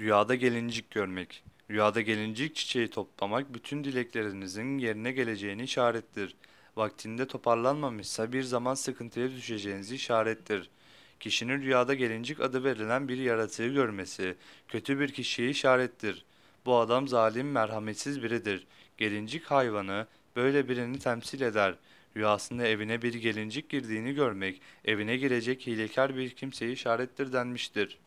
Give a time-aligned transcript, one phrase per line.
[0.00, 1.44] Rüyada gelincik görmek.
[1.70, 6.34] Rüyada gelincik çiçeği toplamak bütün dileklerinizin yerine geleceğini işarettir.
[6.76, 10.70] Vaktinde toparlanmamışsa bir zaman sıkıntıya düşeceğinizi işarettir.
[11.20, 14.34] Kişinin rüyada gelincik adı verilen bir yaratığı görmesi
[14.68, 16.24] kötü bir kişiyi işarettir.
[16.66, 18.66] Bu adam zalim, merhametsiz biridir.
[18.96, 21.74] Gelincik hayvanı böyle birini temsil eder.
[22.16, 27.98] Rüyasında evine bir gelincik girdiğini görmek, evine girecek hilekar bir kimseyi işarettir denmiştir.